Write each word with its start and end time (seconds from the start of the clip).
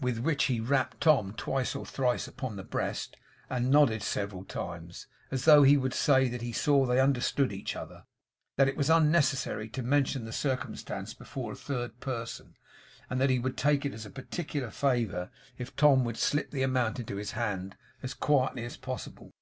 With 0.00 0.18
which 0.20 0.44
he 0.44 0.60
rapped 0.60 1.00
Tom 1.00 1.32
twice 1.32 1.74
or 1.74 1.84
thrice 1.84 2.28
upon 2.28 2.54
the 2.54 2.62
breast 2.62 3.16
and 3.50 3.72
nodded 3.72 4.04
several 4.04 4.44
times, 4.44 5.08
as 5.32 5.46
though 5.46 5.64
he 5.64 5.76
would 5.76 5.92
say 5.92 6.28
that 6.28 6.42
he 6.42 6.52
saw 6.52 6.86
they 6.86 7.00
understood 7.00 7.52
each 7.52 7.74
other; 7.74 8.04
that 8.54 8.68
it 8.68 8.76
was 8.76 8.88
unnecessary 8.88 9.68
to 9.70 9.82
mention 9.82 10.26
the 10.26 10.32
circumstance 10.32 11.12
before 11.12 11.54
a 11.54 11.56
third 11.56 11.98
person; 11.98 12.54
and 13.10 13.20
that 13.20 13.30
he 13.30 13.40
would 13.40 13.56
take 13.56 13.84
it 13.84 13.92
as 13.92 14.06
a 14.06 14.10
particular 14.10 14.70
favour 14.70 15.28
if 15.58 15.74
Tom 15.74 16.04
would 16.04 16.18
slip 16.18 16.52
the 16.52 16.62
amount 16.62 17.00
into 17.00 17.16
his 17.16 17.32
hand, 17.32 17.76
as 18.00 18.14
quietly 18.14 18.64
as 18.64 18.76
possible. 18.76 19.32